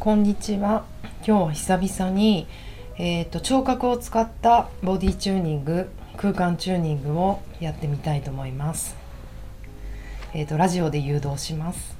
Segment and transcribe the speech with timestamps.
[0.00, 0.84] こんにちは。
[1.26, 2.46] 今日は久々に、
[2.98, 8.94] えーと、聴覚を使ったボディチューニング空間チューニングをやってみたいと思います、
[10.34, 11.96] えーと、ラジオで誘導します。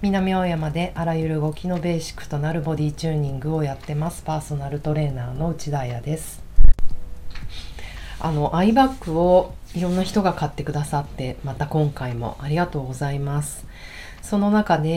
[0.00, 4.22] 南青山であらゆる動きのベーシックとなるボディチューニングをやってます。
[4.22, 6.42] パーソナルトレーナーの内田彩です。
[8.18, 13.66] あのアイバッグをいろんな人が買ってくださってまた今回もありがとうございます。
[14.26, 14.88] その中で、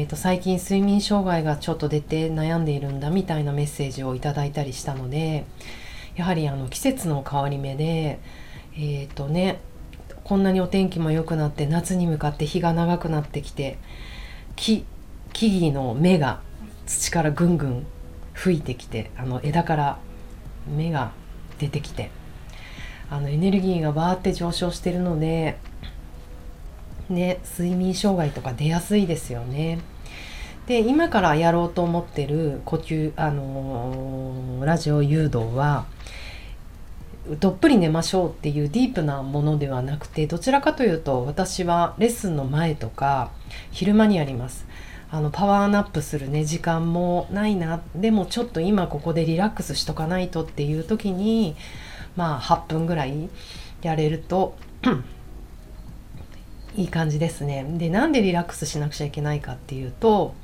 [0.00, 5.46] えーと、最近睡眠障害がちょっと出て悩んでいるんだみたいなメッセージをいただいたりしたので
[6.16, 8.20] やはりあの季節の変わり目で
[8.76, 9.58] えっ、ー、とね
[10.22, 13.78] こんなにお天気も良くなって夏に向かって日が長くなってきて
[14.54, 14.84] 木
[15.32, 16.42] 木々の芽が
[16.84, 17.86] 土からぐんぐん
[18.34, 19.98] 吹いてきてあの枝から
[20.68, 21.12] 芽が
[21.58, 22.10] 出てきて
[23.10, 25.56] あのエネルギーがバーって上昇してるので
[27.14, 29.78] ね、睡眠障害とか出やすいですよね。
[30.66, 35.84] で今からやろうと思ってる呼吸、あのー、ラジオ誘導は
[37.40, 43.30] どっぷり寝ましょうっていうディープなものではなくてどちらかというと私はレッスンの前とか
[43.72, 44.66] 昼間にやります。
[45.10, 51.54] あのパワーナップするね時間もないなでもちょっと今ここでリラックスしとかないとっていう時に
[52.16, 53.28] まあ8分ぐらい
[53.82, 54.56] やれると
[56.76, 57.64] いい感じですね。
[57.78, 60.34] でなんでリラックスしなくちゃいけないかっていうと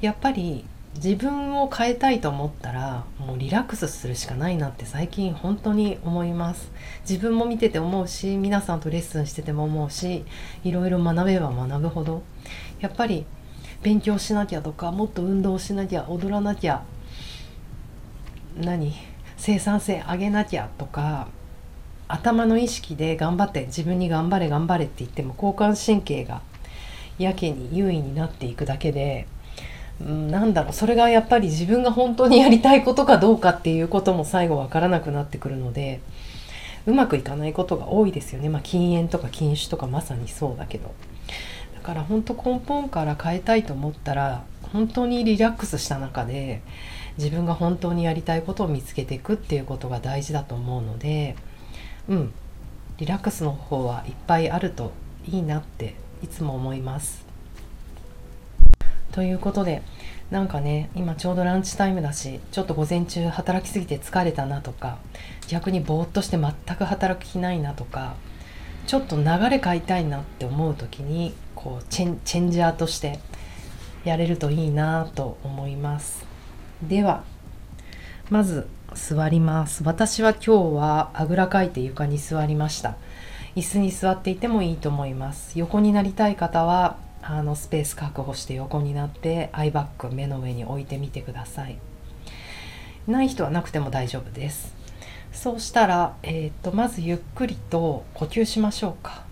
[0.00, 0.64] やっぱり
[0.96, 6.70] 自分を変えたいと思ったらもうリラックスするしかないなって最近本当に思います
[7.08, 10.24] 自分も見てて思うし皆さんとレッスンしてても思うし
[10.64, 12.22] いろいろ学べば学ぶほど
[12.80, 13.26] やっぱり
[13.82, 16.82] 勉強しなきゃとかもっと運動しなきゃ踊らなきゃ
[18.58, 18.94] 何
[19.36, 21.28] 生産性上げなきゃとか
[22.08, 26.40] 頭の意識で頑張って自分に頑張れ頑張れって言っても交感神経が
[27.18, 29.26] やけに優位になっていくだけで、
[30.00, 36.00] うん、なんだろうそれがやっぱり自分が本当にやりたいことかどうかっていうことも最後わからなくなってくるので
[36.86, 40.94] うまくいかないことが多いですよねまあ禁煙とか禁酒とかまさにそうだけど
[41.74, 46.60] だから本当根本から変えたいと思ったら本当にリラックスした中で
[47.18, 51.34] 自分が本当にやりたいことを見つけていくっていうことが大事だと思うので。
[52.08, 52.32] うん
[52.98, 54.92] リラックスの方はいっぱいあると
[55.26, 57.26] いいなっていつも思います。
[59.12, 59.82] ということで
[60.30, 64.98] なんかね今ちょうどランチタイムだしちょっと午前中働きすぎて疲れたなとか
[65.48, 68.14] 逆にぼーっとして全く働く気ないなとか
[68.86, 73.18] ちょっと流れ変えたいなって思う時にこうチェンチェンジャーとして
[74.04, 76.24] やれるといいなと思います。
[76.82, 77.24] では
[78.28, 79.84] まず座ります。
[79.84, 82.96] 私は今日はあぐらかいて床に座りました。
[83.54, 85.56] 椅子に座っていてもいいと思います。
[85.56, 91.78] 横になりたい方はあのスペース確保して横になってアイバッグ目の上に置いてみてください。
[93.06, 94.74] ない人はなくても大丈夫です。
[95.30, 99.22] そうしたら、えーと、とまずゆっくりと呼吸しましょうか。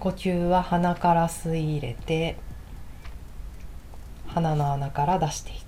[0.00, 2.36] 呼吸は鼻から吸い入れて
[4.28, 5.60] 鼻の穴から出してい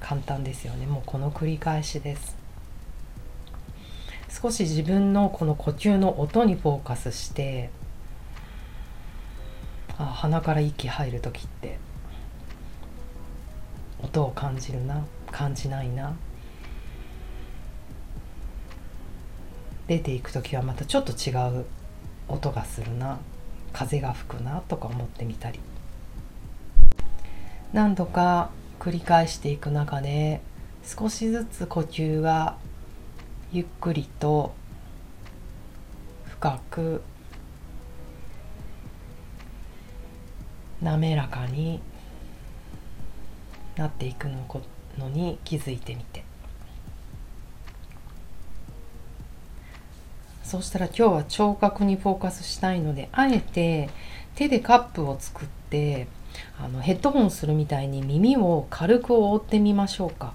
[0.00, 0.86] 簡単ですよね。
[0.86, 2.36] もうこの繰り返しです。
[4.40, 7.70] 少し自分のこの呼吸の音にフォーカスして
[9.98, 11.78] あ鼻から息入る時って
[14.00, 16.14] 音を感じるな感じないな
[19.88, 21.64] 出ていく時はまたちょっと違う
[22.28, 23.18] 音がするな
[23.72, 25.58] 風が吹くなとか思ってみたり。
[27.72, 30.40] 何度か繰り返していく中で
[30.84, 32.56] 少しずつ呼吸が
[33.52, 34.54] ゆっくりと
[36.24, 37.02] 深く
[40.80, 41.80] 滑らかに
[43.76, 44.28] なっていく
[44.98, 46.24] のに気づいてみて。
[50.48, 53.90] そうしたら今日は聴覚にフォーカスしたいのであえて
[54.34, 56.08] 手でカップを作って
[56.58, 60.34] あのヘッドホンするみたいに耳を軽く覆ってみましょうか。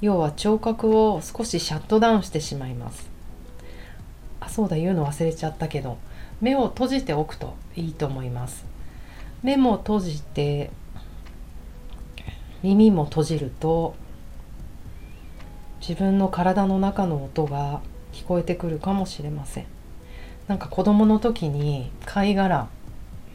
[0.00, 3.08] 要は聴覚を少しシャットダウンしてしまいます。
[4.40, 5.98] あそうだ言うの忘れちゃったけど。
[6.40, 8.66] 目を閉じておくといいと思います。
[9.42, 10.70] 目も閉じて
[12.62, 13.94] 耳も閉じると
[15.80, 17.80] 自分の体の中の音が
[18.12, 19.66] 聞こえてくるかもしれません。
[20.48, 22.68] なんか子供の時に貝殻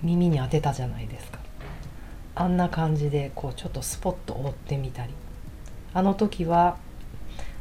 [0.03, 1.39] 耳に当てたじゃないですか。
[2.39, 5.13] あんな感じでこうちょっとスポッと覆ってみたり。
[5.93, 6.77] あの時は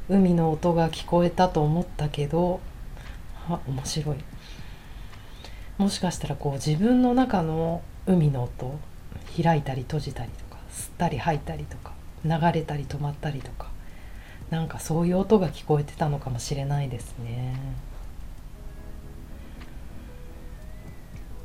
[0.09, 2.61] 海の音が聞こえたと思ったけど
[3.49, 4.17] あ面白い。
[5.79, 8.79] もしかしたらこう自分の中の海の音
[9.43, 11.93] 開いたり閉じたりとか吸ったり吐いたりとか
[12.25, 13.67] 流れたり止まったりとか
[14.51, 17.57] なんかそういう音が聞こえてたのかもしれないですね。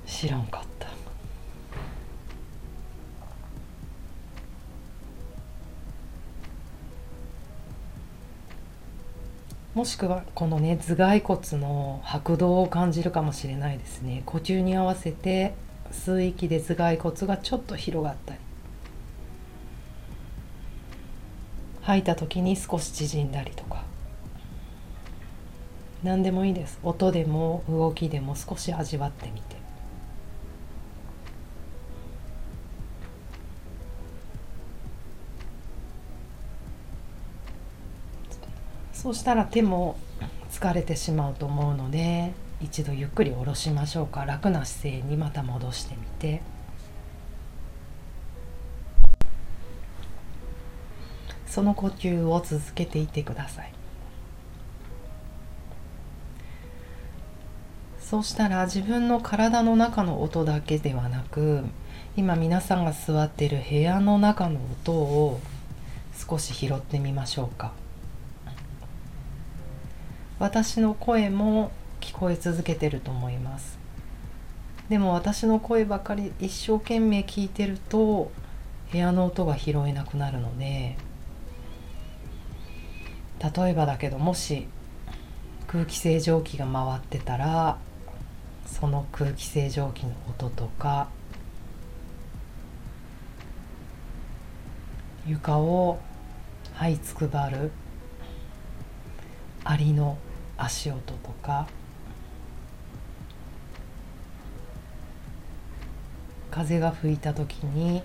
[0.05, 0.72] 知らんかった。
[9.73, 14.21] もしくはこのね頭蓋骨の拍動を感じるかもしれないですね。
[14.25, 15.55] 呼吸に合わせて
[15.91, 18.39] 吸う息で頭蓋骨がちょっと広がったり。
[21.81, 23.83] 吐いた時に少し縮んだりとか。
[26.03, 26.79] 何でもいいです。
[26.83, 29.62] 音でも動きでも少し味わってみて。
[39.03, 39.97] そうしたら手も
[40.49, 44.23] 疲れてしまうと思うので一度ゆっくり下ろしましょうか。
[44.23, 46.41] 楽な姿勢にまた戻してみて。
[51.45, 53.73] その呼吸を続けていてください。
[57.99, 61.65] そうしたら自分の体の中の音だけではなく
[62.15, 65.41] 今皆さんが座っている部屋の中の音を
[66.15, 67.82] 少し拾ってみましょうか。
[70.43, 73.79] 私の声も聞こえ続けてると思います。
[74.89, 78.29] でも私の声ばかり一生懸命聞いてると
[78.91, 80.97] 部屋の音が拾えなくなるので
[83.55, 84.67] 例えばだけどもし
[85.65, 87.77] 空気清浄機が回ってたら
[88.65, 91.07] その空気清浄機の音とか
[95.25, 95.99] 床を
[96.75, 97.71] 這いつくばる
[99.63, 100.17] アリの
[100.65, 101.67] 足音とか
[106.51, 108.01] 風が吹いた時に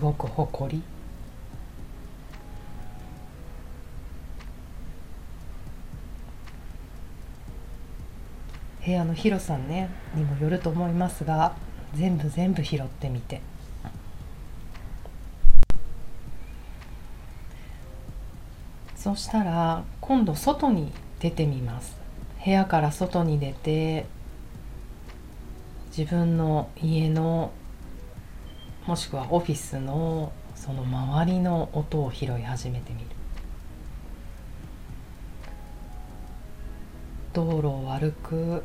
[0.00, 0.82] 動くほこり
[8.84, 11.56] 部屋の広さねにもよると思いますが
[11.94, 13.40] 全部全部拾ってみて。
[19.04, 20.90] そしたら今度外に
[21.20, 21.94] 出てみます。
[22.42, 24.06] 部屋から外に出て
[25.94, 27.52] 自分の家の
[28.86, 33.08] もしくはオフィスのその周りの音を拾い始めてみる。
[37.34, 38.62] 道路を歩く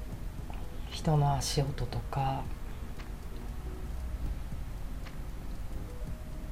[0.90, 2.44] 人の足音とか。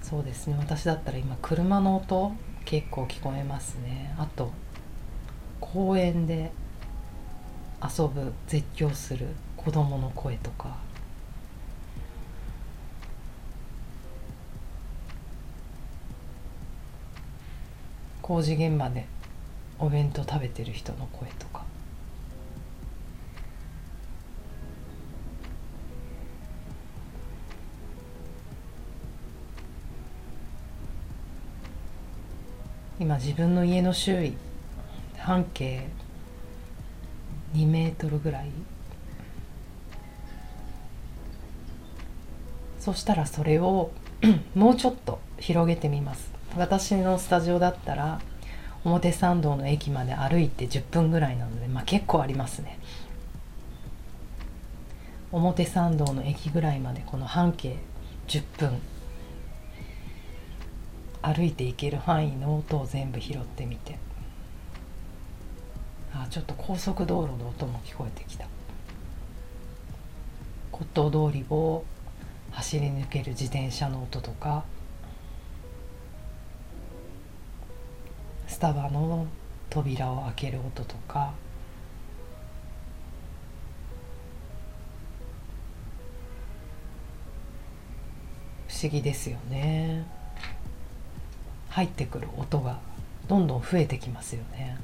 [0.01, 0.57] そうですね。
[0.59, 2.33] 私だったら今車の音
[2.67, 4.13] 結構聞こえますね。
[4.17, 4.51] あと
[5.61, 6.51] 公園で
[7.81, 10.75] 遊ぶ絶叫する子どもの声とか。
[18.21, 19.05] 工事現場で
[19.79, 21.63] お弁当食べてる人の声とか。
[32.99, 34.33] 今自分の家の周囲
[35.17, 35.87] 半径
[37.53, 38.49] 2メートルぐらい。
[42.79, 43.91] そしたらそれを
[44.55, 46.31] もうちょっと広げてみます。
[46.55, 48.19] 私のスタジオだったら
[48.83, 52.79] 表参道の駅まで歩いて10分ぐらいなので、まあ、結構ありますね。
[55.31, 57.75] 表参道の駅ぐらいまでこの半径
[58.27, 58.81] 10分。
[61.21, 63.97] 歩いていける範囲の音を全部拾ってみて
[66.13, 68.47] あちょっと高速道路の音も聞こえてきた
[70.71, 71.83] 骨董通りを
[72.51, 74.63] 走り抜ける自転車の音とか
[78.47, 79.27] スタバの
[79.69, 81.33] 扉を開ける音とか
[88.67, 90.05] 不思議ですよね。
[91.77, 92.79] 入ってくる音が
[93.27, 94.79] どんどん増えてきますよね。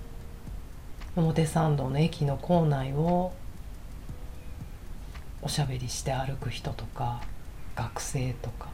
[1.15, 3.33] 表参道の駅の構内を
[5.41, 7.21] おしゃべりして歩く人とか
[7.75, 8.67] 学生とか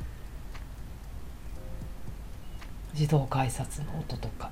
[2.94, 4.52] 自動改札の音とか。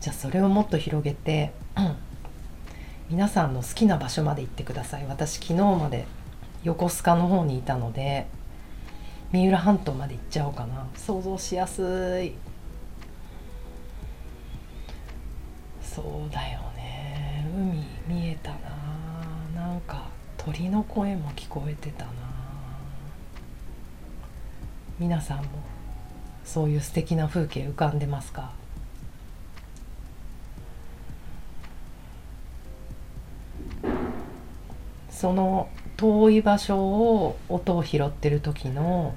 [0.00, 1.52] じゃあそれをもっと広げて、
[3.10, 5.06] 皆さんの好きな場所まで行ってください。
[5.08, 6.06] 私昨日まで
[6.62, 8.26] 横須賀の方にいたので
[9.32, 10.86] 三浦半島まで行っちゃおうかな。
[10.96, 12.34] 想像しやすい。
[15.82, 17.46] そうだよね。
[17.54, 17.84] 海
[18.16, 18.58] 見えたな。
[19.54, 22.12] なんか鳥の声も聞こえてたな。
[24.98, 25.44] 皆さんも
[26.44, 28.50] そういう素敵な風景浮かんでますか？
[35.20, 39.14] その遠い場所を音を拾ってる時の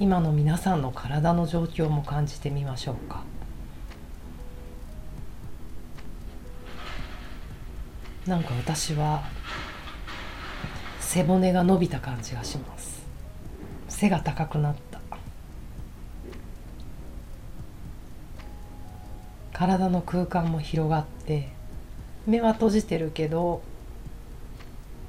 [0.00, 3.22] 今の皆さんの体の状況も感じてみましょうか。
[8.26, 9.22] なんか私は
[10.98, 13.06] 背骨が伸びた感じがします。
[13.88, 14.98] 背が高くなった。
[19.52, 21.50] 体の空間も広がって
[22.26, 23.62] 目は閉じてるけど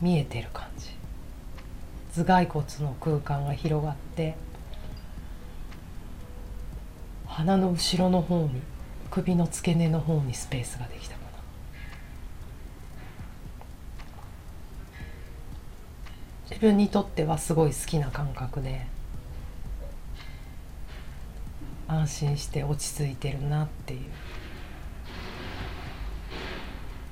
[0.02, 0.96] 見えてる感じ。
[2.14, 4.36] 頭蓋骨の空間が広がって
[7.26, 8.62] 鼻の後ろの方に
[9.12, 11.28] 首の付け根の方にスペースができたかな。
[16.50, 18.88] 自分にとってはすごい好きな感覚で
[21.88, 24.00] 安心して落ち着いてるなっていう。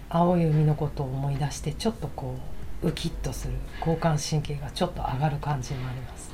[0.10, 6.32] 青い海のことを思い出してちょっとこうウキッとする交感神経がちょっと上がる感じもあります。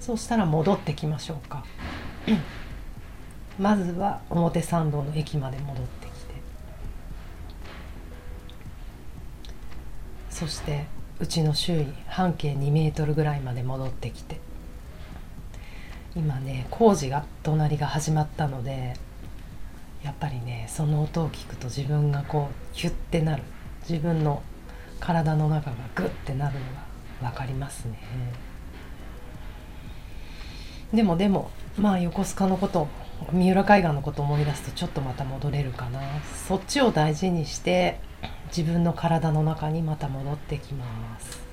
[0.00, 1.64] そうしたら戻ってきましょうか。
[3.58, 6.34] まずは表参道の駅まで戻ってきて。
[10.28, 10.86] そして
[11.20, 14.40] うちの周囲半径2メートルぐらいまで戻ってきて。
[16.14, 18.96] 今ね工事が隣が始まったので
[20.02, 23.42] やっぱりねその音を聞くと自分がこうキュッてなる。
[23.88, 24.42] 自分の
[25.00, 26.60] 体の中がグッてなるの
[27.20, 27.98] が分かりますね。
[30.94, 32.86] でもでもまあ横須賀のこと
[33.32, 36.00] 三浦海岸のこと思い出すとちょっとまた戻れるかな。
[36.46, 37.98] そっちを大事にして
[38.56, 40.84] 自分の体の中にまた戻ってきま
[41.18, 41.51] す。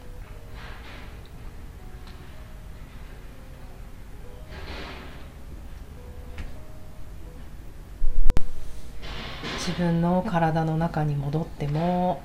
[9.69, 12.23] 自分の体の中に戻っても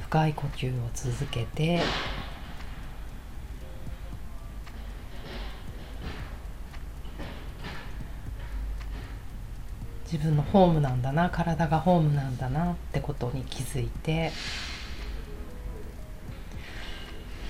[0.00, 1.80] 深い呼吸を続けて
[10.04, 14.30] 自分のホームなんだな体がホームなんだなってことに気づいて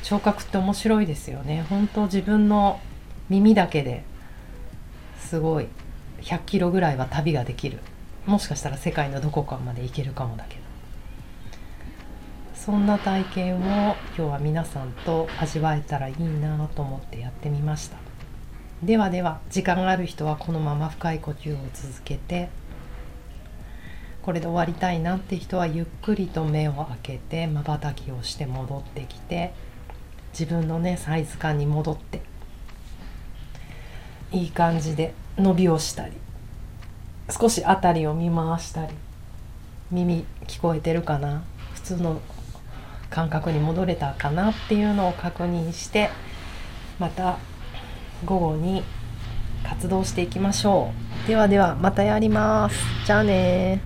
[0.03, 1.67] 聴覚って面白いですよね。
[1.69, 2.81] 本当自分の
[3.29, 4.05] 耳だけで
[5.21, 5.69] すごい
[6.29, 7.79] 100キロぐらいは旅ができる。
[8.27, 10.61] もしかしたら世界のどこかまで行けるかもだけど。
[12.55, 17.97] そんな体験を今日は皆さんと味わえたらいいなと思ってやってみました。
[18.83, 22.51] ではでは時間がある人はこのまま深い呼吸を続けて
[24.23, 29.55] これで終わりたいなって人はゆっくりと目を開けてまばたきをして戻ってきて
[30.33, 32.21] 自分のねサイズ感に戻って
[34.31, 36.13] いい感じで伸びをしたり
[37.31, 38.95] 少し辺りを見回したり
[39.91, 41.43] 耳聞こえてるかな
[41.75, 42.21] 普通の
[43.11, 46.11] 感覚に戻れたかなっていうのを確認して
[46.99, 47.39] また
[48.25, 48.83] 午後に
[49.65, 50.93] 活動していきましょ
[51.25, 51.29] う。
[51.29, 52.77] ではではまたやります。
[53.07, 53.81] じゃあね